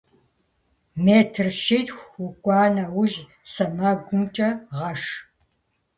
[1.03, 3.17] Метр щитху укӏуа нэужь,
[3.53, 5.03] сэмэгумкӏэ гъэш.